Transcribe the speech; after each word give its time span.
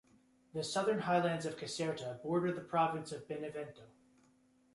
The 0.55 0.63
southern 0.63 0.97
highlands 1.01 1.45
of 1.45 1.57
Caserta 1.59 2.19
border 2.23 2.51
the 2.51 2.61
Province 2.61 3.11
of 3.11 3.27
Benevento. 3.27 3.83